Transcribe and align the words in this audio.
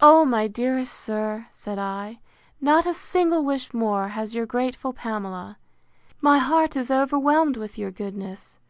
O, 0.00 0.24
my 0.24 0.46
dearest 0.46 0.94
sir, 0.94 1.48
said 1.50 1.80
I, 1.80 2.20
not 2.60 2.86
a 2.86 2.94
single 2.94 3.44
wish 3.44 3.74
more 3.74 4.10
has 4.10 4.32
your 4.32 4.46
grateful 4.46 4.92
Pamela! 4.92 5.58
My 6.22 6.38
heart 6.38 6.76
is 6.76 6.92
overwhelmed 6.92 7.56
with 7.56 7.76
your 7.76 7.90
goodness! 7.90 8.60